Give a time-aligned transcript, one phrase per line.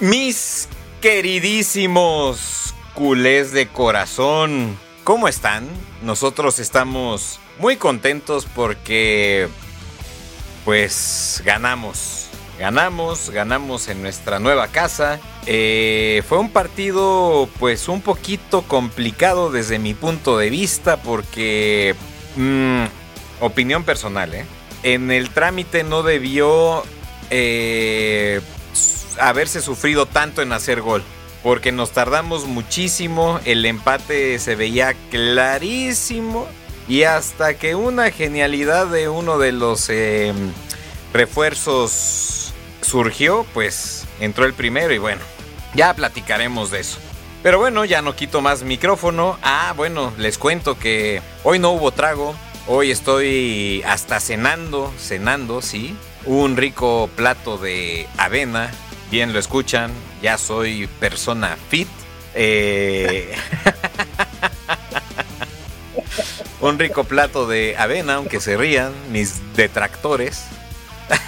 [0.00, 0.68] Mis
[1.00, 5.66] queridísimos culés de corazón, ¿cómo están?
[6.02, 9.48] Nosotros estamos muy contentos porque
[10.66, 12.26] pues ganamos.
[12.58, 15.18] Ganamos, ganamos en nuestra nueva casa.
[15.46, 21.94] Eh, fue un partido pues un poquito complicado desde mi punto de vista porque...
[22.36, 22.84] mm,
[23.40, 24.44] opinión personal, ¿eh?
[24.82, 26.82] En el trámite no debió
[27.30, 28.40] eh,
[29.20, 31.02] haberse sufrido tanto en hacer gol.
[31.42, 36.46] Porque nos tardamos muchísimo, el empate se veía clarísimo.
[36.88, 40.32] Y hasta que una genialidad de uno de los eh,
[41.12, 45.20] refuerzos surgió, pues entró el primero y bueno,
[45.74, 46.98] ya platicaremos de eso.
[47.42, 49.38] Pero bueno, ya no quito más micrófono.
[49.42, 52.34] Ah, bueno, les cuento que hoy no hubo trago.
[52.66, 55.96] Hoy estoy hasta cenando, cenando, sí.
[56.24, 58.72] Un rico plato de avena.
[59.10, 61.88] Bien lo escuchan, ya soy persona fit.
[62.34, 63.34] Eh,
[66.60, 70.44] un rico plato de avena, aunque se rían mis detractores.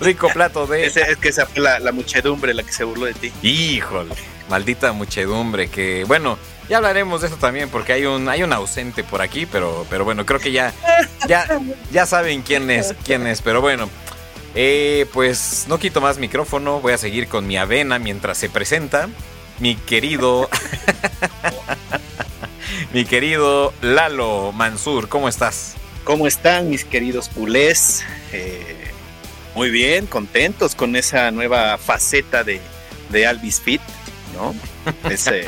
[0.00, 3.14] rico plato de es que esa fue la, la muchedumbre la que se burló de
[3.14, 3.32] ti.
[3.42, 4.14] Híjole,
[4.50, 6.36] maldita muchedumbre que, bueno,
[6.68, 10.04] ya hablaremos de eso también porque hay un hay un ausente por aquí, pero pero
[10.04, 10.72] bueno, creo que ya
[11.28, 11.46] ya
[11.92, 13.88] ya saben quién es, quién es, pero bueno.
[14.54, 19.08] Eh, pues no quito más micrófono, voy a seguir con mi avena mientras se presenta
[19.58, 20.48] mi querido
[22.92, 25.74] mi querido Lalo Mansur, ¿cómo estás?
[26.04, 28.04] ¿Cómo están mis queridos culés?
[28.32, 28.90] Eh,
[29.54, 32.60] muy bien, contentos con esa nueva faceta de,
[33.10, 33.80] de Alvis Fit,
[34.34, 34.54] ¿no?
[35.10, 35.46] Ese,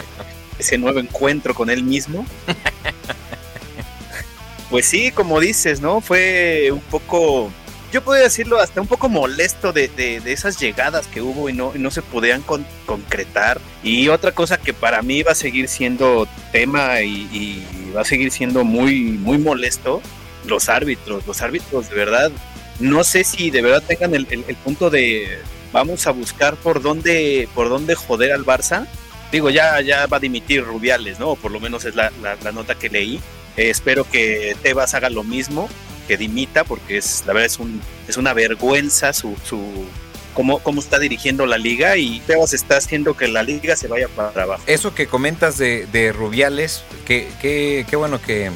[0.59, 2.27] ese nuevo encuentro con él mismo.
[4.69, 6.01] Pues sí, como dices, ¿no?
[6.01, 7.53] Fue un poco,
[7.93, 11.73] yo podría decirlo, hasta un poco molesto de, de- esas llegadas que hubo y no,
[11.75, 13.61] no se podían con- concretar.
[13.83, 17.65] Y otra cosa que para mí va a seguir siendo tema y,
[17.97, 20.03] va a seguir siendo muy, muy molesto,
[20.47, 22.31] los árbitros, los árbitros de verdad,
[22.81, 25.39] no sé si de verdad tengan el, el- punto de
[25.73, 28.87] vamos a buscar por dónde, por dónde joder al Barça.
[29.33, 31.35] Digo, ya, ya va a dimitir Rubiales, ¿no?
[31.37, 33.17] Por lo menos es la, la- la nota que leí.
[33.57, 35.69] Eh, espero que Tebas haga lo mismo,
[36.07, 39.85] que dimita, porque es la verdad es, un, es una vergüenza su, su
[40.35, 44.09] cómo, cómo está dirigiendo la liga y Tebas está haciendo que la liga se vaya
[44.09, 44.63] para abajo.
[44.67, 48.51] Eso que comentas de, de Rubiales, que, que- qué bueno que,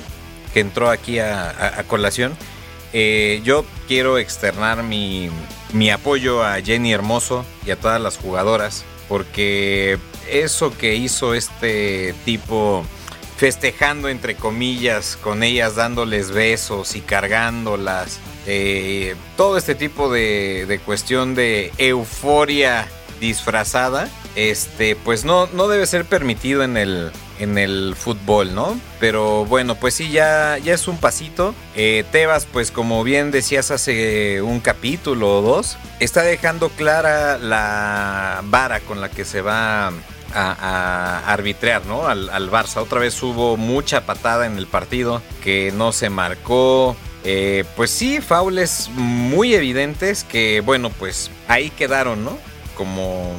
[0.54, 2.36] que entró aquí a colación.
[2.92, 5.30] Eh, yo quiero externar mi,
[5.72, 9.96] mi apoyo a Jenny Hermoso y a todas las jugadoras, porque
[10.28, 12.84] eso que hizo este tipo
[13.40, 21.34] festejando entre comillas con ellas, dándoles besos y cargándolas, eh, todo este tipo de, cuestión
[21.34, 22.86] de euforia
[23.18, 28.78] disfrazada, este, pues no, no debe ser permitido en el, en el fútbol, ¿no?
[28.98, 31.54] Pero bueno, pues sí, ya, ya es un pasito.
[31.74, 38.42] Eh, Tebas, pues como bien decías hace un capítulo o dos, está dejando clara la
[38.44, 39.92] vara con la que se va
[40.34, 42.06] a, arbitrar, ¿no?
[42.06, 42.78] Al, al Barça.
[42.78, 46.96] Otra vez hubo mucha patada en el partido que no se marcó.
[47.24, 52.38] Eh, pues sí, faules muy evidentes que, bueno, pues ahí quedaron, ¿no?
[52.76, 53.32] Como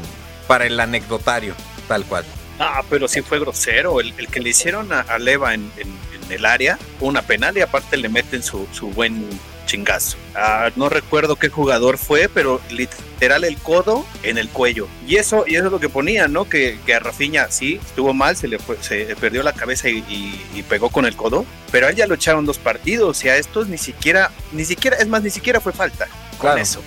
[0.48, 1.56] para el anecdotario,
[1.88, 2.26] tal cual.
[2.60, 4.00] Ah, pero sí fue grosero.
[4.00, 7.62] El, el que le hicieron a, Leva en, en- en el área una penal y
[7.62, 9.28] aparte le meten su, su buen
[9.72, 10.18] chingazo.
[10.36, 14.88] Ah, no recuerdo qué jugador fue, pero literal el codo en el cuello.
[15.08, 16.48] Y eso, y eso es lo que ponía, ¿no?
[16.48, 20.90] Que, que a Rafinha sí, estuvo mal, se le se perdió la cabeza y, pegó
[20.90, 23.78] con el codo, pero a él ya lo echaron dos partidos y a estos ni
[23.78, 26.08] siquiera, ni siquiera, es más, ni siquiera fue falta
[26.38, 26.82] con eso.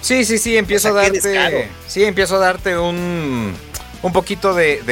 [0.00, 1.68] sí, sí, sí, empiezo a darte.
[1.86, 3.54] Sí, empiezo a darte un.
[4.02, 4.82] Un poquito de,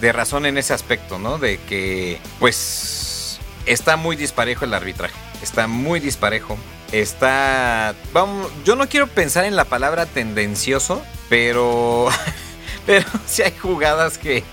[0.00, 1.38] de razón en ese aspecto, ¿no?
[1.38, 6.56] De que, pues, está muy disparejo el arbitraje está muy disparejo.
[6.92, 7.94] Está.
[8.12, 12.08] Vamos, yo no quiero pensar en la palabra tendencioso, pero.
[12.86, 14.44] pero si hay jugadas que,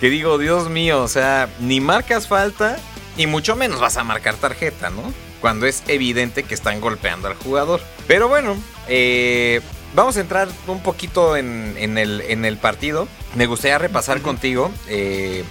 [0.00, 2.78] que digo, Dios mío, o sea, ni marcas falta
[3.16, 5.12] y mucho menos vas a marcar tarjeta, ¿no?
[5.40, 7.80] Cuando es evidente que están golpeando al jugador.
[8.06, 8.56] Pero bueno,
[8.88, 9.60] eh,
[9.94, 13.08] vamos a entrar un poquito en, en, el, en el partido.
[13.34, 15.44] Me gustaría repasar contigo eh,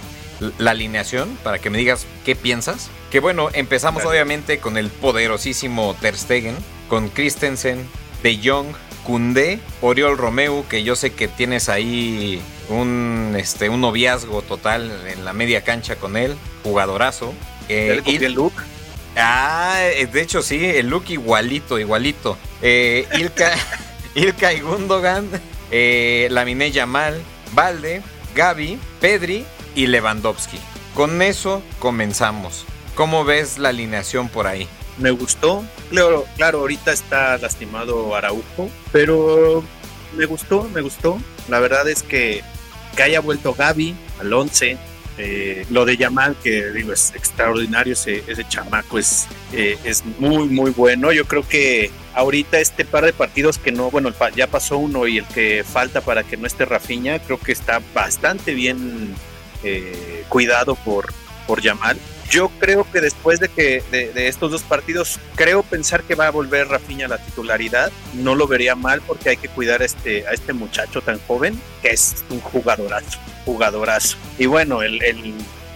[0.58, 2.90] la alineación para que me digas qué piensas.
[3.12, 6.56] Que bueno, empezamos obviamente con el poderosísimo Ter Stegen,
[6.88, 7.86] con Christensen,
[8.22, 8.68] De Jong,
[9.04, 15.26] Kunde, Oriol Romeu, que yo sé que tienes ahí un, este, un noviazgo total en
[15.26, 17.34] la media cancha con él, jugadorazo.
[17.68, 18.54] Eh, el look?
[19.14, 22.38] Ah, eh, de hecho sí, el look igualito, igualito.
[22.62, 23.52] Eh, Ilka,
[24.14, 25.28] Ilka y Gundogan,
[25.70, 27.20] eh, Lamine Yamal,
[27.52, 28.00] Valde,
[28.34, 29.44] Gaby, Pedri
[29.74, 30.58] y Lewandowski.
[30.94, 32.64] Con eso comenzamos.
[33.02, 34.68] ¿Cómo ves la alineación por ahí?
[34.96, 35.64] Me gustó.
[35.90, 39.64] Claro, claro, ahorita está lastimado Araujo, pero
[40.16, 41.18] me gustó, me gustó.
[41.48, 42.44] La verdad es que,
[42.94, 44.78] que haya vuelto Gaby al 11.
[45.18, 50.46] Eh, lo de Yamal, que digo, es extraordinario, ese, ese chamaco es, eh, es muy,
[50.46, 51.10] muy bueno.
[51.10, 55.18] Yo creo que ahorita este par de partidos que no, bueno, ya pasó uno y
[55.18, 59.12] el que falta para que no esté Rafiña, creo que está bastante bien
[59.64, 61.12] eh, cuidado por,
[61.48, 61.98] por Yamal.
[62.32, 66.30] Yo creo que después de que de, estos dos partidos, creo pensar que va a
[66.30, 67.92] volver Rafinha a la titularidad.
[68.14, 71.60] No lo vería mal porque hay que cuidar a este, a este muchacho tan joven,
[71.82, 74.16] que es un jugadorazo, jugadorazo.
[74.38, 74.98] Y bueno, el,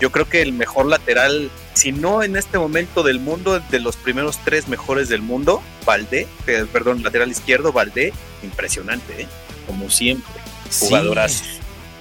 [0.00, 3.96] yo creo que el mejor lateral, si no en este momento del mundo, de los
[3.96, 6.26] primeros tres mejores del mundo, Valdé,
[6.72, 9.28] perdón, lateral izquierdo, Valdé, impresionante, ¿eh?
[9.66, 10.40] como siempre,
[10.80, 11.44] jugadorazo.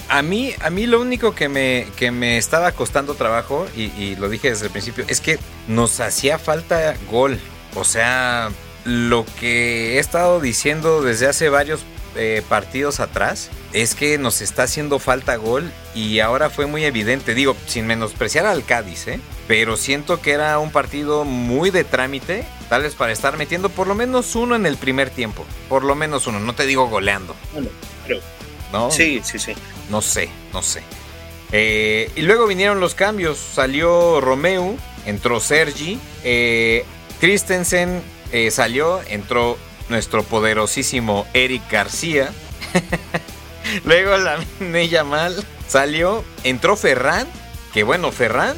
[0.08, 4.30] A mí, a mí lo único que me, que me estaba costando trabajo, y, lo
[4.30, 7.40] dije desde el principio, es que nos hacía falta gol.
[7.76, 8.52] O sea,
[8.84, 11.82] lo que he estado diciendo desde hace varios
[12.16, 17.34] eh, partidos atrás es que nos está haciendo falta gol y ahora fue muy evidente.
[17.34, 19.20] Digo, sin menospreciar al Cádiz, ¿eh?
[19.48, 23.88] Pero siento que era un partido muy de trámite, tal vez para estar metiendo por
[23.88, 25.46] lo menos uno en el primer tiempo.
[25.68, 27.36] Por lo menos uno, no te digo goleando.
[27.52, 27.68] Bueno,
[28.08, 28.22] pero
[28.92, 29.54] Sí, sí, sí.
[29.90, 30.82] No sé, no sé.
[31.52, 33.38] Eh, y luego vinieron los cambios.
[33.38, 36.00] Salió Romeo, entró Sergi.
[36.24, 36.86] Eh,
[37.20, 38.02] Christensen
[38.32, 39.58] eh, salió, entró
[39.90, 42.32] nuestro poderosísimo Eric García.
[43.86, 47.28] luego la Nella Mal salió, entró Ferran.
[47.74, 48.56] Que bueno, Ferran,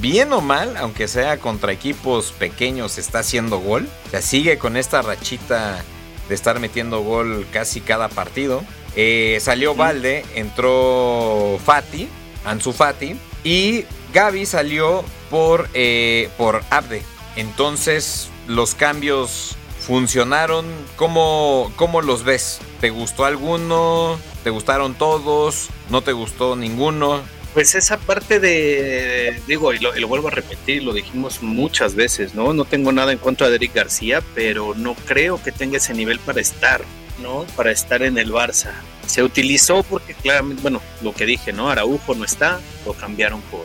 [0.00, 3.88] bien o mal, aunque sea contra equipos pequeños, está haciendo gol.
[4.06, 5.82] O sea, sigue con esta rachita
[6.28, 8.64] de estar metiendo gol casi cada partido.
[8.96, 12.08] Eh, salió Valde, entró Fati,
[12.44, 17.02] Ansu Fati, y Gaby salió por, eh, por Abde.
[17.36, 19.56] Entonces los cambios
[19.86, 20.66] funcionaron.
[20.96, 22.58] ¿Cómo, ¿Cómo los ves?
[22.80, 24.18] ¿Te gustó alguno?
[24.42, 25.68] ¿Te gustaron todos?
[25.90, 27.22] ¿No te gustó ninguno?
[27.54, 31.94] Pues esa parte de, digo, y lo, y lo, vuelvo a repetir, lo dijimos muchas
[31.94, 32.52] veces, ¿no?
[32.52, 36.18] No tengo nada en contra de Eric García, pero no creo que tenga ese nivel
[36.18, 36.82] para estar.
[37.20, 37.44] ¿No?
[37.56, 38.72] Para estar en el Barça.
[39.06, 41.70] Se utilizó porque claramente, bueno, lo que dije, ¿no?
[41.70, 43.64] Araujo no está, lo cambiaron por,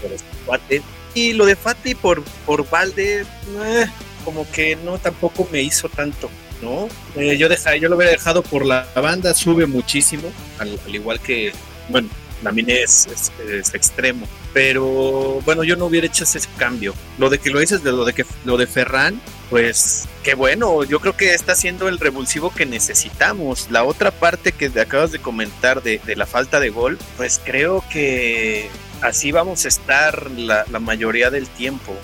[0.00, 0.12] por,
[0.60, 0.82] este
[1.14, 3.86] Y lo de Fati por, por Valde, eh,
[4.24, 6.30] como que no, tampoco me hizo tanto,
[6.62, 6.88] ¿no?
[7.20, 11.52] Eh, yo, deja, yo lo hubiera dejado por la banda, sube muchísimo, al, igual que,
[11.88, 12.08] bueno,
[12.42, 13.06] también es,
[13.48, 14.26] es, extremo.
[14.52, 16.94] Pero bueno, yo no hubiera hecho ese cambio.
[17.18, 19.20] Lo de que lo dices de lo de que lo de Ferran,
[19.50, 23.68] pues qué bueno, yo creo que está siendo el revulsivo que necesitamos.
[23.70, 28.68] La otra parte que acabas de comentar de, la falta de gol, pues creo que
[29.02, 31.94] así vamos a estar la, mayoría del tiempo.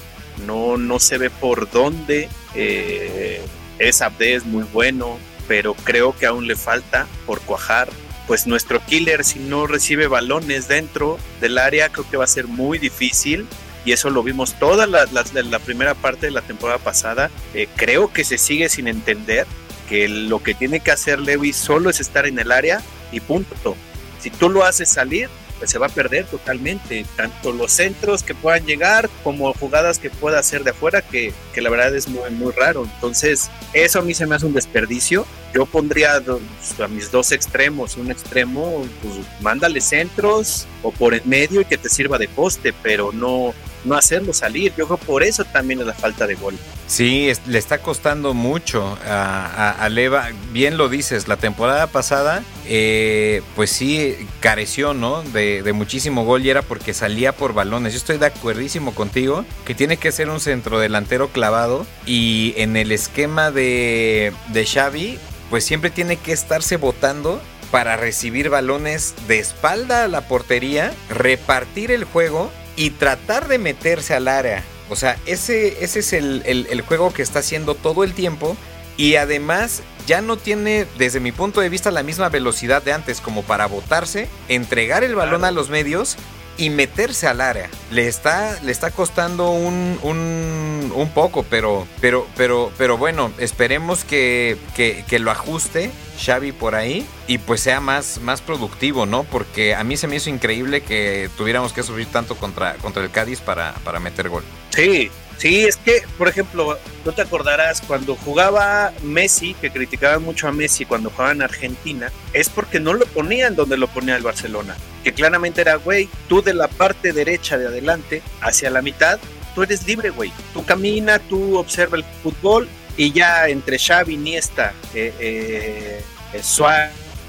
[0.46, 2.28] No, no se ve por dónde.
[2.54, 3.40] Eh,
[3.78, 5.18] es Abde es muy bueno,
[5.48, 7.88] pero creo que aún le falta por cuajar.
[8.28, 12.46] Pues nuestro killer, si no recibe balones dentro del área, creo que va a ser
[12.46, 13.48] muy difícil
[13.84, 17.30] y eso lo vimos toda la, la, primera parte de la temporada pasada.
[17.54, 19.46] Eh, creo que se sigue sin entender
[19.88, 23.76] que lo que tiene que hacer Lewis solo es estar en el área y punto.
[24.20, 28.34] Si tú lo haces salir, pues se va a perder totalmente, tanto los centros que
[28.34, 32.30] puedan llegar como jugadas que pueda hacer de afuera, que, que la verdad es muy,
[32.30, 32.84] muy raro.
[32.84, 35.26] Entonces, eso a mí se me hace un desperdicio.
[35.54, 41.60] Yo pondría a mis dos extremos, un extremo, pues mándale centros o por en medio
[41.60, 44.72] y que te sirva de poste, pero no, no hacerlo salir.
[44.76, 46.56] Yo creo por eso también es la falta de gol.
[46.86, 50.30] Sí, le está costando mucho a, Leva.
[50.52, 55.22] Bien lo dices, la temporada pasada, eh, pues sí, careció, ¿no?
[55.22, 57.94] De, muchísimo gol y era porque salía por balones.
[57.94, 62.76] Yo estoy de acuerdísimo contigo que tiene que ser un centro delantero clavado y en
[62.76, 69.38] el esquema de, de Xavi, pues siempre tiene que estarse votando para recibir balones de
[69.38, 74.62] espalda a la portería, repartir el juego y tratar de meterse al área.
[74.88, 78.56] O sea, ese, ese es el, juego que está haciendo todo el tiempo.
[78.96, 83.20] Y además ya no tiene, desde mi punto de vista, la misma velocidad de antes
[83.20, 86.16] como para botarse, entregar el balón a los medios
[86.56, 87.68] y meterse al área.
[87.90, 94.56] Le está, le está costando un, un, poco, pero, pero, pero, pero bueno, esperemos que,
[94.74, 95.90] que, que, lo ajuste
[96.24, 99.24] Xavi por ahí y pues sea más, más productivo, ¿no?
[99.24, 103.10] Porque a mí se me hizo increíble que tuviéramos que sufrir tanto contra, contra el
[103.10, 104.44] Cádiz para, para meter gol.
[104.70, 110.46] Sí, Sí, es que, por ejemplo, no te acordarás cuando jugaba Messi, que criticaban mucho
[110.46, 114.22] a Messi cuando jugaba en Argentina, es porque no lo ponían donde lo ponía el
[114.22, 114.76] Barcelona.
[115.02, 119.18] Que claramente era, güey, tú de la parte derecha de adelante hacia la mitad,
[119.54, 120.32] tú eres libre, güey.
[120.54, 126.42] Tú camina, tú observa el fútbol y ya entre Xavi, Iniesta, eh, eh, eh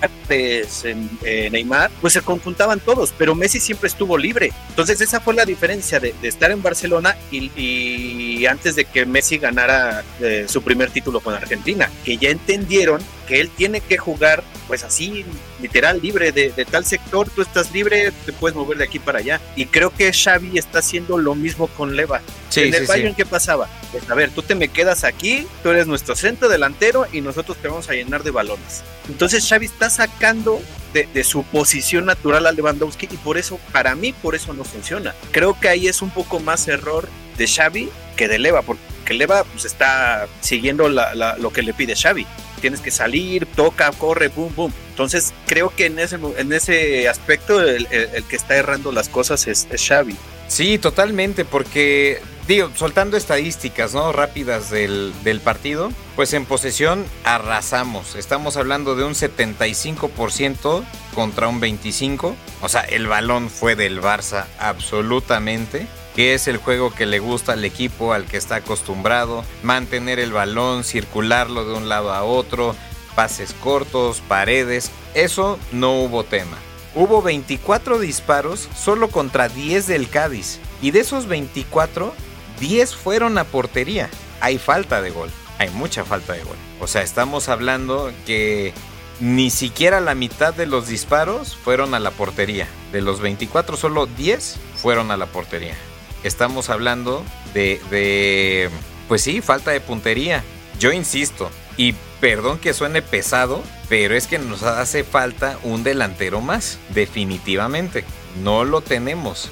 [0.04, 0.86] Suárez,
[1.24, 4.52] eh, Neymar, pues se conjuntaban todos, pero Messi siempre estuvo libre.
[4.70, 10.04] Entonces esa fue la diferencia de, estar en Barcelona y, antes de que Messi ganara
[10.20, 14.84] eh, su primer título con Argentina, que ya entendieron que él tiene que jugar pues
[14.84, 15.26] así,
[15.62, 19.42] literal, libre de, tal sector, tú estás libre, te puedes mover de aquí para allá.
[19.56, 22.22] Y creo que Xavi está haciendo lo mismo con Leva.
[22.56, 23.68] en el Bayern, ¿qué pasaba?
[23.92, 27.58] Pues a ver, tú te me quedas aquí, tú eres nuestro centro delantero y nosotros
[27.58, 28.84] te vamos a llenar de balones.
[29.10, 30.62] Entonces Xavi está sacando
[30.94, 35.14] de, su posición natural a Lewandowski y por eso, para mí, por eso no funciona.
[35.32, 39.44] Creo que ahí es un poco más error de Xavi que de Leva, porque Leva
[39.44, 42.28] pues, está siguiendo lo que le pide Xavi
[42.64, 44.74] tienes que salir, toca, corre, boom, boom.
[44.92, 49.68] Entonces creo que en ese, en ese aspecto el, que está errando las cosas es,
[49.76, 50.16] Xavi.
[50.48, 54.14] Sí, totalmente, porque digo, soltando estadísticas, ¿no?
[54.14, 58.16] Rápidas del, del, partido, pues en posesión arrasamos.
[58.16, 62.34] Estamos hablando de un 75% contra un 25%.
[62.62, 67.54] O sea, el balón fue del Barça absolutamente que es el juego que le gusta
[67.54, 72.76] al equipo al que está acostumbrado, mantener el balón, circularlo de un lado a otro,
[73.16, 76.58] pases cortos, paredes, eso no hubo tema.
[76.96, 82.14] Hubo 24 disparos solo contra 10 del Cádiz y de esos 24,
[82.60, 84.10] 10 fueron a portería.
[84.42, 86.58] Hay falta de gol, hay mucha falta de gol.
[86.80, 88.74] O sea, estamos hablando que
[89.20, 92.68] ni siquiera la mitad de los disparos fueron a la portería.
[92.92, 95.76] De los 24, solo 10 fueron a la portería
[96.24, 98.70] estamos hablando de,
[99.08, 100.44] pues sí, falta de puntería.
[100.80, 106.42] Yo insisto, y perdón que suene pesado, pero es que nos hace falta un delantero
[106.42, 108.04] más, definitivamente.
[108.42, 109.52] No lo tenemos.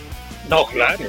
[0.50, 1.06] No, claro.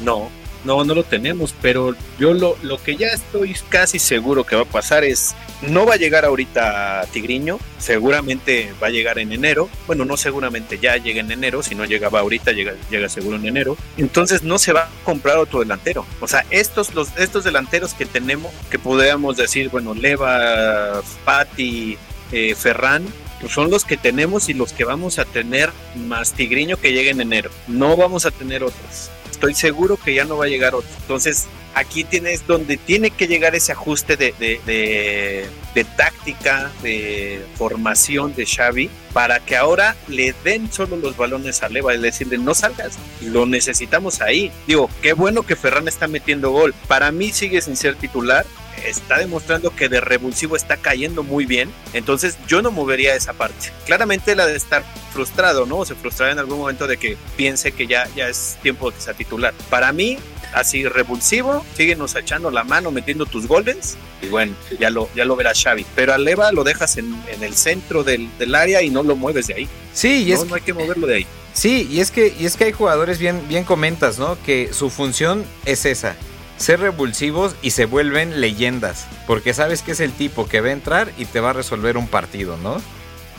[0.00, 0.28] No,
[0.64, 4.62] no, no lo tenemos, pero yo lo, lo que ya estoy casi seguro que va
[4.62, 9.68] a pasar es, no va a llegar ahorita Tigriño, seguramente va a llegar en enero,
[9.86, 13.46] bueno, no seguramente ya llega en enero, si no llegaba ahorita, llega, llega seguro en
[13.46, 17.94] enero, entonces no se va a comprar otro delantero, o sea, estos, los, estos delanteros
[17.94, 21.96] que tenemos, que podríamos decir, bueno, Leva, Patti,
[22.30, 23.04] eh, Ferran,
[23.40, 25.70] pues son los que tenemos y los que vamos a tener
[26.06, 29.10] más Tigriño que llegue en enero, no vamos a tener otros
[29.42, 30.88] estoy seguro que ya no va a llegar otro.
[31.00, 35.48] Entonces, aquí tienes donde tiene que llegar ese ajuste de,
[35.96, 41.92] táctica, de formación de Xavi, para que ahora le den solo los balones a Leva
[41.92, 44.52] y decirle no salgas, lo necesitamos ahí.
[44.68, 46.72] Digo, qué bueno que Ferran está metiendo gol.
[46.86, 48.46] Para mí sigue sin ser titular,
[48.84, 51.70] está demostrando que de revulsivo está cayendo muy bien.
[51.92, 53.72] Entonces yo no movería esa parte.
[53.86, 55.78] Claramente la de estar frustrado, ¿no?
[55.78, 58.96] O se frustrará en algún momento de que piense que ya, ya es tiempo de
[58.96, 59.54] que sea titular.
[59.70, 60.18] Para mí,
[60.54, 63.96] así revulsivo, síguenos echando la mano, metiendo tus goles.
[64.20, 65.86] Y bueno, ya lo, ya lo verá Xavi.
[65.94, 69.54] Pero a Leva lo dejas en, el centro del, área y no lo mueves de
[69.54, 69.68] ahí.
[69.92, 71.26] Sí, y no, no hay que moverlo de ahí.
[71.54, 74.38] Sí, y es que, y es que hay jugadores bien, bien comentas, ¿no?
[74.42, 76.16] Que su función es esa
[76.56, 79.06] ser revulsivos y se vuelven leyendas.
[79.26, 81.96] Porque sabes que es el tipo que va a entrar y te va a resolver
[81.96, 82.80] un partido, ¿no?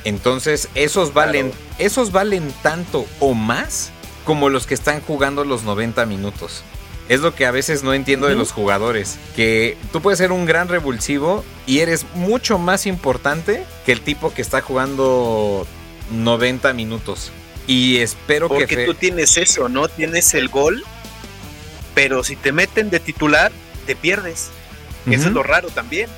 [0.04, 3.92] Entonces, esos valen, esos valen tanto o más
[4.26, 6.64] como los que están jugando los 90 minutos.
[7.10, 9.18] Es lo que a veces no entiendo de los jugadores.
[9.36, 14.34] Que tú puedes ser un gran revulsivo y eres mucho más importante que el tipo
[14.34, 15.68] que está jugando
[16.12, 17.32] 90 minutos.
[17.68, 18.56] Y espero que...
[18.56, 19.88] Porque tú tienes eso, ¿no?
[19.90, 20.84] Tienes el gol,
[21.94, 23.52] pero si te meten de titular,
[23.86, 24.50] te pierdes.
[25.06, 26.10] Eso es lo raro también.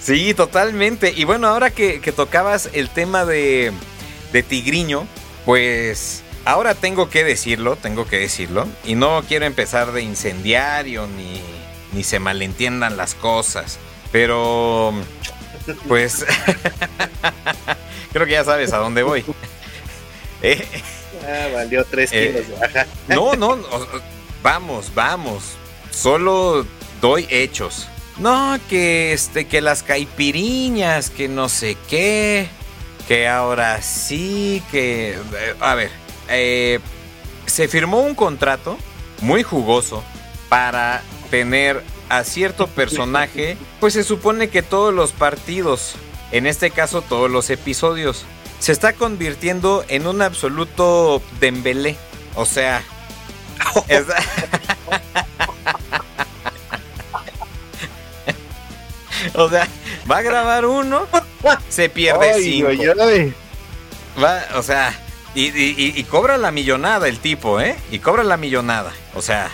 [0.00, 0.34] Sí.
[0.34, 1.12] totalmente.
[1.16, 3.72] Y bueno, ahora que, tocabas el tema de,
[4.32, 5.06] de Tigriño,
[5.44, 8.68] pues ahora tengo que decirlo, tengo que decirlo.
[8.84, 11.40] Y no quiero empezar de incendiario ni,
[11.92, 13.78] ni se malentiendan las cosas.
[14.12, 14.92] Pero,
[15.88, 16.26] pues,
[18.12, 19.24] creo que ya sabes a dónde voy.
[20.42, 20.66] Eh,
[21.26, 23.58] ah, valió tres eh, kilos No, no,
[24.42, 25.42] vamos, vamos.
[25.90, 26.66] Solo
[27.00, 27.88] doy hechos.
[28.18, 32.48] No, que este, que las caipiriñas, que no sé qué,
[33.08, 35.10] que ahora sí, que...
[35.12, 35.90] Eh, a ver,
[36.28, 36.78] eh,
[37.46, 38.78] se firmó un contrato
[39.20, 40.04] muy jugoso
[40.48, 45.94] para tener a cierto personaje, pues se supone que todos los partidos,
[46.30, 48.24] en este caso todos los episodios,
[48.64, 51.98] se está convirtiendo en un absoluto dembelé.
[52.34, 52.82] O sea,
[59.34, 59.68] o sea,
[60.10, 61.06] va a grabar uno,
[61.68, 62.70] se pierde cinco.
[64.18, 64.98] Va, o sea,
[65.34, 67.76] y, cobra la millonada el tipo, ¿eh?
[67.90, 68.94] Y cobra la millonada.
[69.14, 69.50] O sea,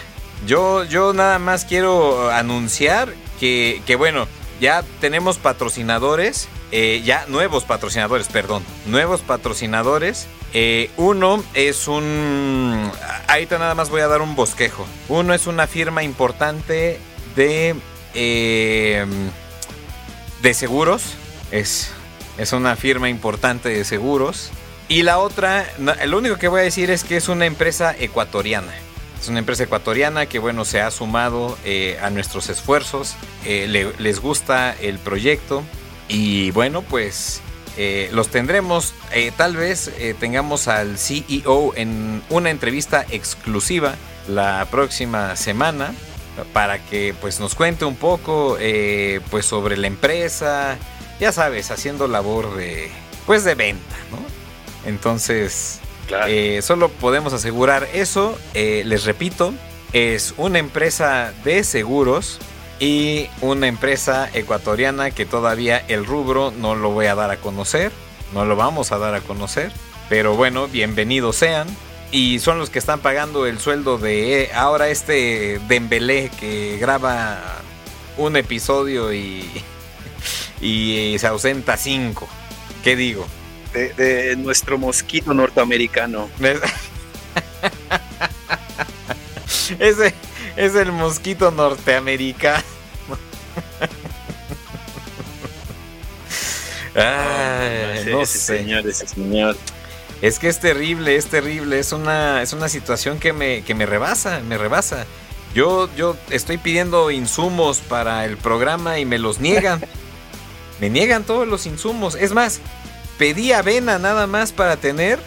[0.47, 4.29] yo, yo nada más quiero anunciar que, que bueno,
[4.61, 10.27] ya tenemos patrocinadores, eh, ya nuevos patrocinadores, perdón, nuevos patrocinadores.
[10.53, 12.91] Eh, uno es un...
[13.29, 14.87] Ahorita nada más voy a dar un bosquejo.
[15.09, 16.99] Uno es una firma importante
[17.37, 17.75] de...
[18.15, 19.07] Eh,
[20.43, 21.15] de seguros.
[21.50, 21.91] Es,
[22.39, 24.50] es una firma importante de seguros.
[24.89, 28.73] Y la otra, lo único que voy a decir es que es una empresa ecuatoriana.
[29.21, 33.17] Es una empresa ecuatoriana que, bueno, se ha sumado eh, a nuestros esfuerzos.
[33.45, 35.62] Les gusta el proyecto.
[36.11, 37.40] Y bueno, pues
[37.76, 38.93] eh, los tendremos.
[39.37, 43.95] tal vez tengamos al CEO en una entrevista exclusiva
[44.29, 45.95] la próxima semana
[46.52, 48.59] para que pues nos cuente un poco
[49.31, 50.77] pues sobre la empresa.
[51.20, 52.90] Ya sabes, haciendo labor de
[53.25, 54.18] pues de venta, ¿no?
[54.88, 55.81] Entonces,
[56.27, 58.38] eh, solo podemos asegurar eso.
[58.55, 59.55] Eh, les repito,
[59.92, 62.38] es una empresa de seguros
[62.81, 67.93] y una empresa ecuatoriana que todavía el rubro no lo voy a dar a conocer.
[68.35, 69.71] No lo vamos a dar a conocer.
[70.09, 71.69] Pero bueno, bienvenidos sean.
[72.11, 77.61] Y son los que están pagando el sueldo de ahora este Dembélé que graba
[78.16, 79.49] un episodio y,
[80.61, 82.27] y se ausenta cinco.
[82.83, 83.27] ¿Qué digo?
[83.73, 86.29] de, nuestro mosquito norteamericano.
[89.79, 90.14] Ese
[90.57, 92.65] es el mosquito norteamericano.
[98.11, 98.39] no, sé.
[98.39, 99.57] señor, ese señor.
[100.23, 103.87] Es que es terrible, es terrible, es una, es una situación que me, que me
[103.87, 105.07] rebasa, me rebasa.
[105.55, 109.81] Yo, yo estoy pidiendo insumos para el programa y me los niegan.
[110.81, 112.15] me niegan todos los insumos.
[112.17, 112.61] Es más,
[113.19, 115.19] pedí avena nada más para tener,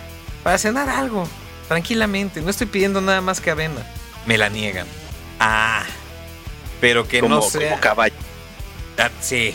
[0.43, 1.27] para cenar algo,
[1.67, 2.41] tranquilamente.
[2.41, 3.85] No estoy pidiendo nada más que avena.
[4.27, 4.85] Me la niegan.
[5.45, 5.83] Ah,
[6.79, 7.71] pero que no sea.
[7.71, 8.15] Como caballo.
[8.97, 9.53] Ah, sí,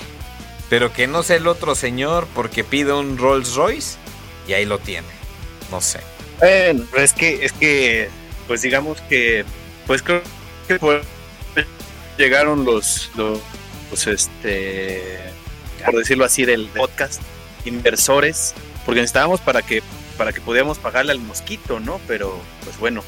[0.68, 3.96] pero que no sea el otro señor porque pide un Rolls Royce
[4.46, 5.08] y ahí lo tiene.
[5.70, 6.00] No sé.
[6.40, 8.10] Bueno, es que, es que,
[8.46, 9.46] pues digamos que,
[9.86, 10.22] pues creo
[10.68, 11.64] que
[12.18, 13.40] llegaron los, los,
[13.88, 15.18] pues este,
[15.86, 17.22] por decirlo así, del podcast
[17.64, 19.82] inversores, porque necesitábamos para que,
[20.18, 21.98] para que pudiéramos pagarle al mosquito, ¿no?
[22.06, 23.02] Pero, pues bueno,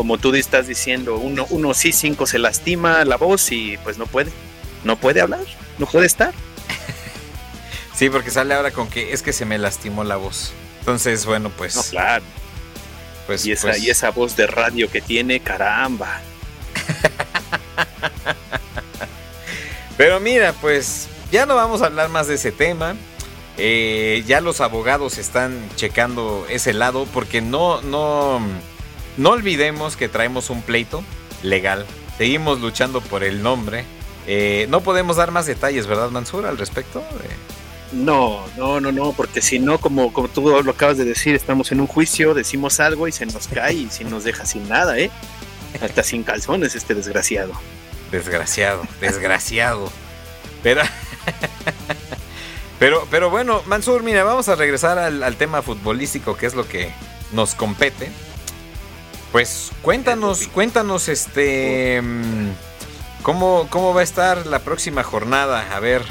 [0.00, 4.06] como tú estás diciendo, uno, uno sí, cinco se lastima la voz y pues no
[4.06, 4.32] puede,
[4.82, 5.44] no puede hablar,
[5.76, 6.32] no puede estar.
[7.94, 10.54] Sí, porque sale ahora con que es que se me lastimó la voz.
[10.78, 11.76] Entonces, bueno, pues.
[11.76, 12.24] No, claro.
[13.26, 16.22] Pues, y, esa, pues y esa voz de radio que tiene, caramba.
[19.98, 22.96] Pero mira, pues ya no vamos a hablar más de ese tema.
[23.58, 28.40] Eh, ya los abogados están checando ese lado porque no, no,
[29.16, 31.02] no olvidemos que traemos un pleito
[31.42, 31.86] legal.
[32.18, 33.84] Seguimos luchando por el nombre.
[34.26, 37.02] Eh, no podemos dar más detalles, ¿verdad, Mansur, al respecto?
[37.92, 41.72] No, no, no, no, porque si no, como, como tú lo acabas de decir, estamos
[41.72, 44.98] en un juicio, decimos algo y se nos cae y si nos deja sin nada,
[44.98, 45.10] ¿eh?
[45.80, 47.52] Hasta sin calzones este desgraciado.
[48.10, 49.90] Desgraciado, desgraciado.
[50.62, 50.82] Pero...
[52.78, 56.92] pero, pero bueno, Mansur, mira, vamos a regresar al, tema futbolístico, que es lo que
[57.32, 58.10] nos compete.
[59.32, 62.50] Pues cuéntanos, cuéntanos, este, mm,
[63.22, 65.74] cómo, cómo va a estar la próxima jornada.
[65.74, 66.02] A ver,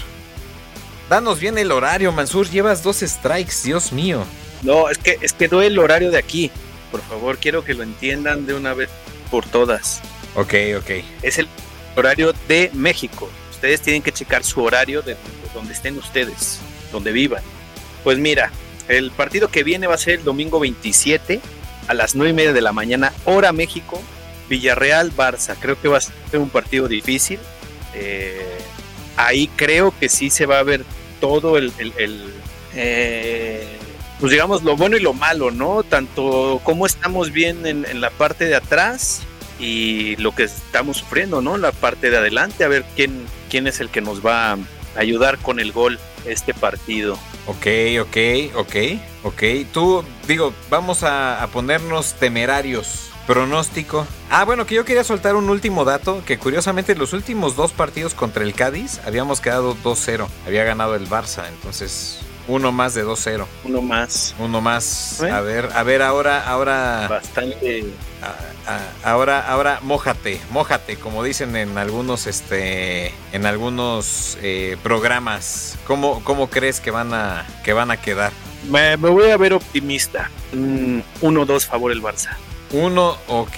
[1.10, 2.50] danos bien el horario, Mansur.
[2.50, 4.24] Llevas dos strikes, Dios mío.
[4.62, 6.50] No, es que es que doy el horario de aquí.
[6.92, 8.90] Por favor, quiero que lo entiendan de una vez
[9.30, 10.02] por todas.
[10.36, 11.04] Ok, ok.
[11.22, 11.48] Es el
[11.98, 13.30] horario de México.
[13.52, 15.18] Ustedes tienen que checar su horario de
[15.54, 16.60] donde estén ustedes,
[16.94, 17.44] donde vivan.
[18.06, 18.50] Pues mira,
[18.88, 21.42] el partido que viene va a ser el domingo 27
[21.90, 24.00] a las 9 y media de la mañana, hora México,
[24.48, 25.56] Villarreal-Barça.
[25.60, 27.40] Creo que va a ser un partido difícil.
[27.96, 28.60] Eh,
[29.18, 30.86] ahí creo que sí se va a ver
[31.20, 31.74] todo el,
[32.76, 33.68] eh,
[34.20, 35.82] pues digamos, lo bueno y lo malo, ¿no?
[35.82, 39.24] Tanto cómo estamos bien en, la parte de atrás
[39.60, 41.58] y lo que estamos sufriendo, ¿no?
[41.58, 44.58] La parte de adelante, a ver quién, quién es el que nos va a
[44.96, 47.18] ayudar con el gol este partido.
[47.48, 47.66] Ok,
[48.00, 48.76] ok, ok,
[49.24, 49.44] ok.
[49.74, 53.10] Tú, digo, vamos a, a ponernos temerarios.
[53.26, 54.08] Pronóstico.
[54.32, 58.14] Ah, bueno, que yo quería soltar un último dato, que curiosamente los últimos dos partidos
[58.16, 60.28] contra el Cádiz habíamos quedado 2-0.
[60.48, 63.46] Había ganado el Barça, entonces uno más de 2-0.
[63.64, 64.36] Uno más.
[64.40, 65.22] Uno más.
[65.22, 67.08] A ver, a ver, ahora, ahora.
[67.08, 67.86] Bastante.
[69.04, 75.78] ahora, ahora, mójate, mójate, como dicen en algunos, este, en algunos eh, programas.
[75.86, 78.32] ¿Cómo, ¿Cómo crees que van a, que van a quedar?
[78.70, 80.30] Me, voy a ver optimista.
[80.54, 82.36] 1-2 favor el Barça.
[82.72, 83.58] Uno, ok.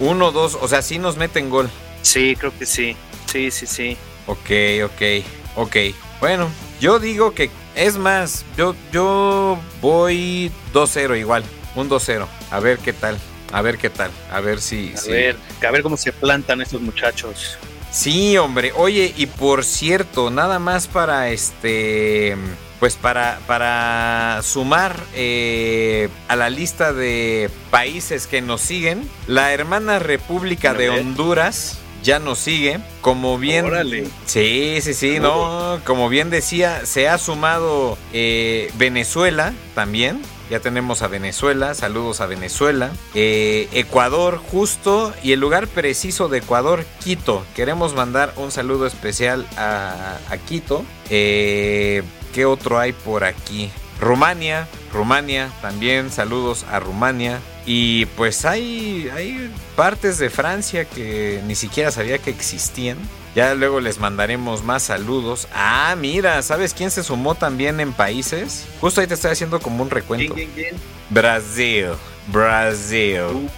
[0.00, 1.68] Uno, dos, o sea, sí nos meten gol.
[2.02, 2.96] Sí, creo que sí.
[3.30, 3.96] Sí, sí, sí.
[4.26, 4.50] Ok,
[4.84, 5.24] ok,
[5.56, 5.76] ok.
[6.20, 6.48] Bueno,
[6.80, 12.26] yo digo que es más, yo, yo voy 2-0 igual, un 2-0.
[12.50, 13.18] A ver qué tal,
[13.52, 14.94] a ver qué tal, a ver si...
[14.96, 17.58] A, Ver, a ver cómo se plantan estos muchachos.
[17.90, 18.72] Sí, hombre.
[18.76, 22.36] Oye, y por cierto, nada más para este...
[22.80, 29.98] Pues para, para sumar eh, a la lista de países que nos siguen, la hermana
[29.98, 32.80] República de Honduras ya nos sigue.
[33.00, 33.66] Como bien.
[34.26, 35.80] Sí, sí, sí, no.
[35.84, 40.22] Como bien decía, se ha sumado eh, Venezuela también.
[40.50, 42.90] Ya tenemos a Venezuela, saludos a Venezuela.
[43.14, 47.44] Eh, Ecuador, justo, y el lugar preciso de Ecuador, Quito.
[47.54, 50.86] Queremos mandar un saludo especial a, Quito.
[51.10, 52.02] Eh,
[52.38, 53.68] ¿Qué otro hay por aquí?
[54.00, 57.40] Rumania, Rumania, también saludos a Rumania.
[57.66, 62.96] Y pues hay, hay partes de Francia que ni siquiera sabía que existían.
[63.34, 65.48] Ya luego les mandaremos más saludos.
[65.52, 68.66] Ah, mira, ¿sabes quién se sumó también en países?
[68.80, 70.36] Justo ahí te estoy haciendo como un recuento.
[71.10, 71.88] Brasil,
[72.28, 73.48] Brasil.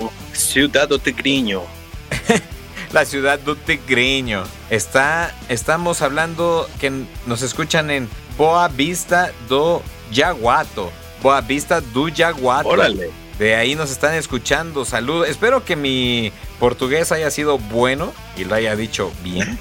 [0.00, 1.62] Uh, uh, ciudad do Tigriño.
[2.94, 4.44] La ciudad do Tigriño.
[4.70, 6.92] Está, estamos hablando que
[7.26, 10.92] nos escuchan en Boa Vista do Yaguato.
[11.20, 12.68] Boa Vista do Yaguato.
[12.68, 13.10] Órale.
[13.36, 14.84] De ahí nos están escuchando.
[14.84, 15.28] Saludos.
[15.28, 16.30] Espero que mi
[16.60, 19.58] portugués haya sido bueno y lo haya dicho bien.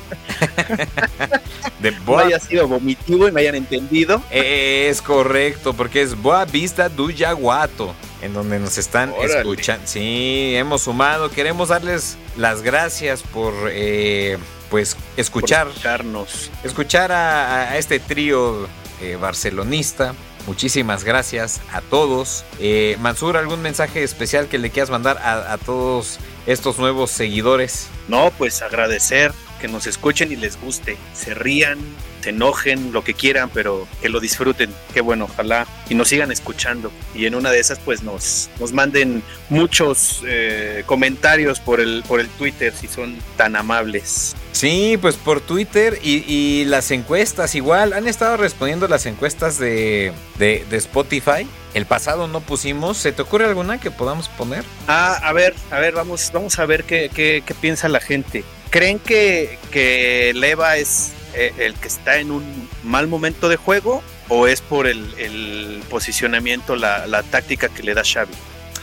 [1.80, 2.26] de Boa...
[2.26, 4.22] haya sido vomitivo y me hayan entendido.
[4.30, 9.86] Es correcto, porque es Boa Vista do Yaguato, en donde nos están escuchando.
[9.86, 11.30] Sí, hemos sumado.
[11.30, 14.38] Queremos darles las gracias por eh,
[14.70, 15.68] pues escuchar.
[15.68, 16.50] escucharnos.
[16.64, 18.68] Escuchar a, este trío
[19.02, 20.14] eh, barcelonista
[20.46, 22.44] Muchísimas gracias a todos.
[22.60, 27.88] Eh, Mansur, ¿algún mensaje especial que le quieras mandar a, todos estos nuevos seguidores?
[28.10, 29.32] No, pues agradecer
[29.62, 31.80] que nos escuchen y les guste, se rían,
[32.24, 34.74] se enojen, lo que quieran, pero que lo disfruten.
[34.94, 36.92] Qué bueno, ojalá y nos sigan escuchando.
[37.14, 42.20] Y en una de esas, pues nos, nos manden muchos eh, comentarios por el, por
[42.20, 44.36] el Twitter si son tan amables.
[44.54, 47.92] Sí, pues por Twitter y, las encuestas igual.
[47.92, 51.46] Han estado respondiendo las encuestas de, de, Spotify.
[51.74, 52.98] El pasado no pusimos.
[52.98, 54.64] ¿Se te ocurre alguna que podamos poner?
[54.88, 58.46] Ah, a ver, a ver, vamos, vamos a ver qué, qué, qué piensa la gente.
[58.70, 64.04] ¿Creen que, que Leva es eh, el que está en un mal momento de juego
[64.30, 68.34] o es por el, posicionamiento, la, la, táctica que le da Xavi?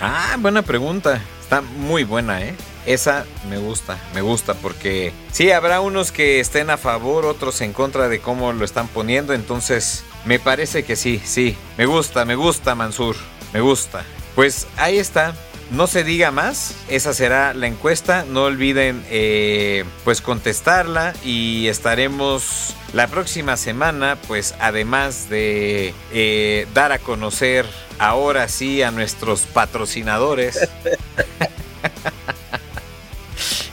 [0.01, 1.21] Ah, buena pregunta.
[1.41, 2.55] Está muy buena, ¿eh?
[2.87, 7.73] Esa me gusta, me gusta porque sí, habrá unos que estén a favor, otros en
[7.73, 12.37] contra de cómo lo están poniendo, entonces me parece que sí, sí, me gusta, me
[12.37, 13.17] gusta Mansur,
[13.53, 14.05] me gusta.
[14.35, 15.35] Pues ahí está,
[15.71, 18.25] no se diga más, esa será la encuesta.
[18.29, 26.93] No olviden eh, pues contestarla y estaremos la próxima semana, pues además de eh, dar
[26.93, 27.67] a conocer
[27.99, 30.59] ahora sí a nuestros patrocinadores.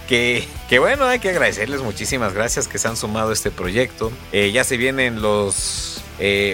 [0.08, 0.48] que,
[0.80, 4.12] bueno, hay que agradecerles muchísimas gracias que se han sumado a este proyecto.
[4.32, 6.04] Eh, ya se vienen los,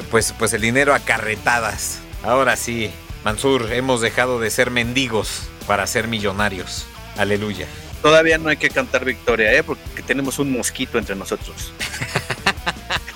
[0.10, 2.00] pues, pues el dinero a carretadas.
[2.24, 2.90] Ahora sí,
[3.24, 6.86] Mansur, hemos dejado de ser mendigos para ser millonarios.
[7.18, 7.68] Aleluya.
[8.02, 9.64] Todavía no hay que cantar victoria, ¿eh?
[9.64, 11.72] Porque tenemos un mosquito entre nosotros.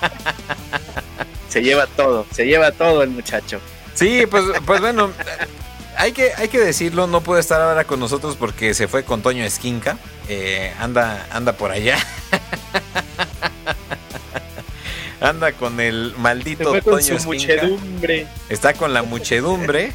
[1.48, 3.60] se lleva todo, se lleva todo el muchacho.
[3.94, 5.12] Sí, pues, pues bueno,
[5.96, 9.20] hay que, hay que decirlo, no puede estar ahora con nosotros porque se fue con
[9.20, 9.98] Toño Esquinca.
[10.28, 11.98] Eh, anda, anda por allá.
[15.20, 18.26] anda con el maldito se con su muchedumbre.
[18.48, 19.92] Está con la muchedumbre.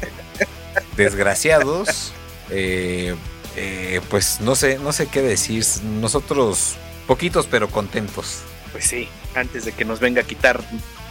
[0.96, 2.12] Desgraciados.
[2.50, 3.14] Eh,
[3.56, 5.64] eh, pues no sé, no sé qué decir.
[6.00, 8.40] Nosotros poquitos pero contentos.
[8.72, 10.62] Pues sí, antes de que nos venga a quitar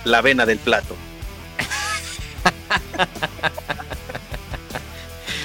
[0.03, 0.95] la avena del plato.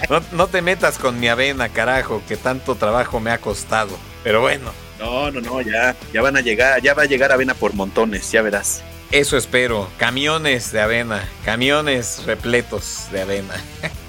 [0.09, 3.91] No, no, te metas con mi avena, carajo, que tanto trabajo me ha costado.
[4.25, 4.73] Pero bueno.
[4.99, 8.31] No, no, no, ya, ya van a llegar, ya va a llegar avena por montones,
[8.33, 8.83] ya verás.
[9.11, 13.55] Eso espero, camiones de avena, camiones repletos de avena.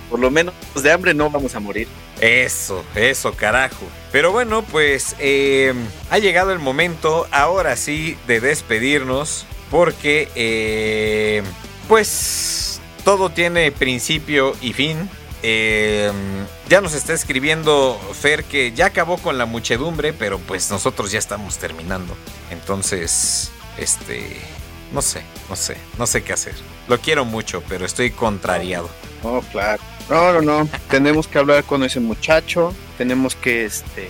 [0.10, 1.88] Por lo menos de hambre no vamos a morir.
[2.20, 3.86] Eso, eso, carajo.
[4.12, 5.74] Pero bueno, pues eh,
[6.10, 11.44] ha llegado el momento, ahora sí, de despedirnos, porque, eh,
[11.88, 15.10] pues, todo tiene principio y fin.
[15.42, 16.12] Eh,
[16.68, 21.20] ya nos está escribiendo Fer que ya acabó con la muchedumbre, pero pues nosotros ya
[21.20, 22.16] estamos terminando.
[22.52, 24.38] Entonces, este,
[24.94, 26.56] no sé, no sé, no sé qué hacer.
[26.88, 28.90] Lo quiero mucho, pero estoy contrariado.
[29.24, 29.82] Oh, claro.
[30.10, 30.70] No, no, no.
[30.90, 32.74] tenemos que hablar con ese muchacho.
[32.98, 34.10] Tenemos que, este,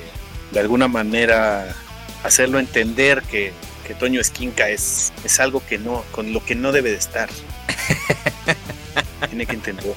[0.52, 1.76] de alguna manera,
[2.24, 3.54] hacerlo entender que,
[3.86, 7.30] que Toño Esquinca es, es algo que no, con lo que no debe de estar.
[9.30, 9.94] Tiene que entender.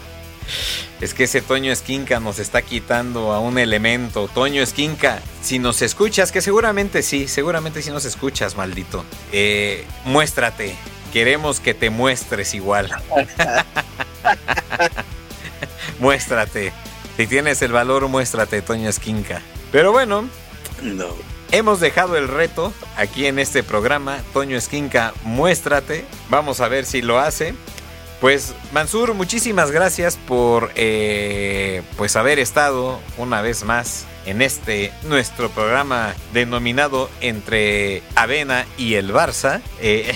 [1.01, 4.29] Es que ese Toño Esquinca nos está quitando a un elemento.
[4.29, 9.05] Toño Esquinca, si nos escuchas, que seguramente sí, seguramente sí nos escuchas, maldito.
[9.33, 10.77] Eh, muéstrate.
[11.13, 12.89] Queremos que te muestres igual.
[15.99, 16.73] muéstrate.
[17.17, 19.43] Si tienes el valor, muéstrate, Toño Esquinca.
[19.71, 20.29] Pero bueno,
[20.83, 21.09] no.
[21.51, 24.21] hemos dejado el reto aquí en este programa.
[24.33, 26.07] Toño Esquinca, muéstrate.
[26.31, 27.55] Vamos a ver si lo hace.
[28.23, 35.51] Pues Mansur, muchísimas gracias por eh, pues haber estado una vez más en este nuestro
[35.51, 39.61] programa denominado entre Avena y el Barça.
[39.81, 40.15] Eh,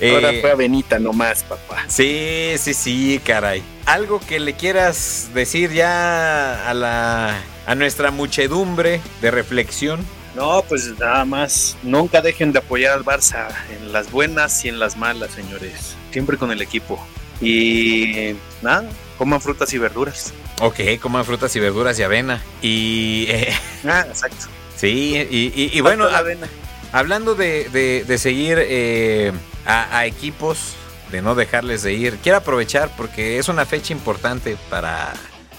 [0.10, 1.84] Ahora fue Avenita nomás, papá.
[1.88, 3.62] Sí, sí, sí, caray.
[3.84, 10.02] Algo que le quieras decir ya a la a nuestra muchedumbre de reflexión.
[10.34, 11.76] No, pues nada más.
[11.82, 15.94] Nunca dejen de apoyar al Barça en las buenas y en las malas, señores.
[16.10, 17.04] Siempre con el equipo.
[17.40, 20.32] Y nada, coman frutas y verduras.
[20.60, 22.42] Ok, coman frutas y verduras y avena.
[22.62, 23.26] Y.
[23.28, 23.52] Eh,
[23.88, 24.46] ah, exacto.
[24.76, 26.48] Sí, y, y, y bueno, avena.
[26.92, 29.32] hablando de, de, de seguir eh,
[29.66, 30.74] a, a equipos,
[31.10, 35.12] de no dejarles de ir, quiero aprovechar porque es una fecha importante para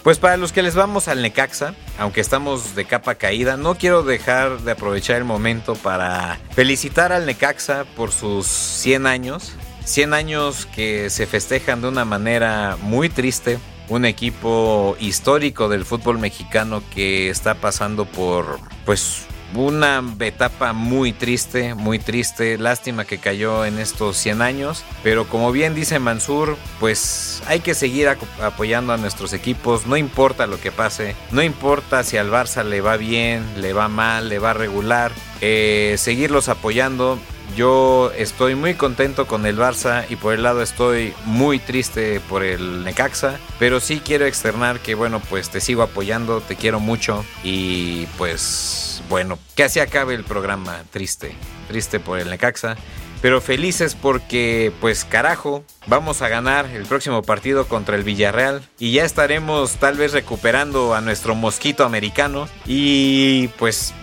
[0.04, 4.04] pues para los que les vamos al Necaxa, aunque estamos de capa caída, no quiero
[4.04, 9.54] dejar de aprovechar el momento para felicitar al Necaxa por sus 100 años.
[9.86, 13.60] 100 años que se festejan de una manera muy triste.
[13.90, 21.76] Un equipo histórico del fútbol mexicano que está pasando por pues una etapa muy triste,
[21.76, 22.58] muy triste.
[22.58, 24.84] Lástima que cayó en estos 100 años.
[25.04, 28.10] Pero como bien dice Mansur, pues hay que seguir
[28.42, 29.86] apoyando a nuestros equipos.
[29.86, 31.16] No importa lo que pase.
[31.32, 35.12] No importa si al Barça le va bien, le va mal, le va regular.
[35.42, 37.20] Eh, seguirlos apoyando.
[37.56, 42.44] Yo estoy muy contento con el Barça y por el lado estoy muy triste por
[42.44, 47.24] el Necaxa, pero sí quiero externar que bueno, pues te sigo apoyando, te quiero mucho
[47.44, 51.36] y pues bueno, que así acabe el programa, triste,
[51.68, 52.78] triste por el Necaxa.
[53.24, 58.92] Pero felices porque, pues carajo, vamos a ganar el próximo partido contra el Villarreal y
[58.92, 63.94] ya estaremos tal vez recuperando a nuestro mosquito americano y pues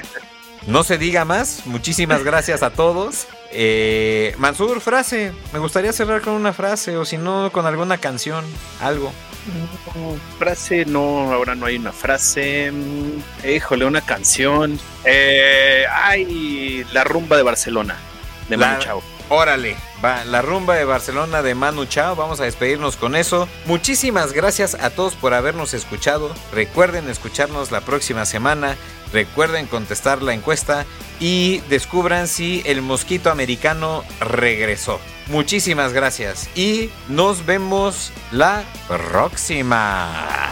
[0.66, 1.62] no se diga más.
[1.64, 3.26] Muchísimas gracias a todos.
[3.52, 5.32] Eh, Mansur, frase.
[5.54, 8.44] Me gustaría cerrar con una frase o si no con alguna canción,
[8.82, 9.12] algo.
[10.38, 12.72] Frase, no, ahora no hay una frase.
[13.48, 14.78] Híjole, una canción.
[15.04, 17.96] Eh, ay, la rumba de Barcelona,
[18.48, 19.17] de Manu Chao.
[19.30, 23.46] Órale, va, la rumba de Barcelona de Manu Chao, vamos a despedirnos con eso.
[23.66, 26.34] Muchísimas gracias a todos por habernos escuchado.
[26.52, 28.76] Recuerden escucharnos la próxima semana.
[29.12, 30.86] Recuerden contestar la encuesta
[31.20, 35.00] y descubran si el mosquito americano regresó.
[35.28, 40.50] muchísimas gracias y nos vemos la próxima.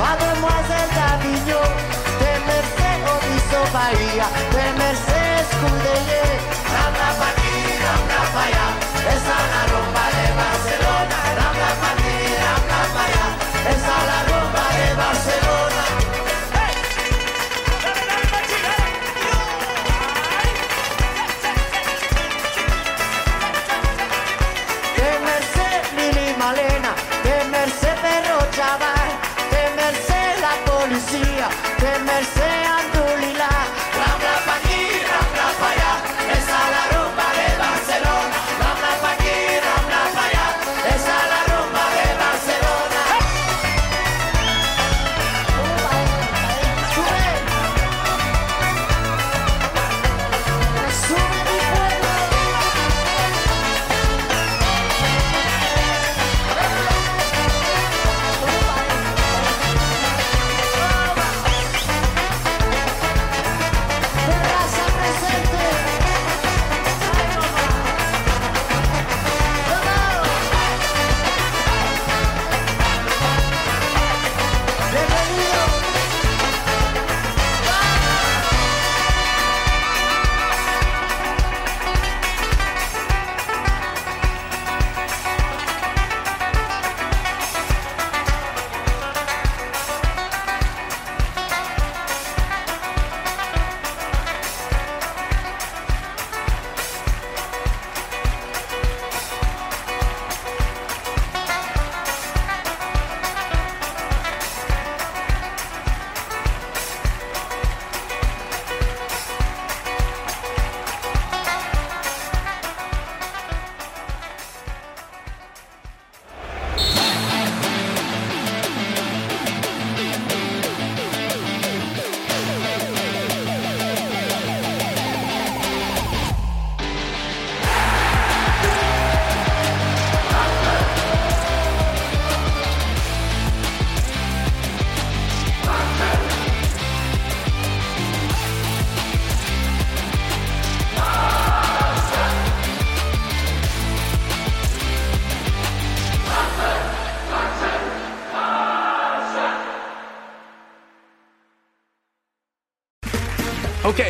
[0.00, 0.79] Mademoiselle,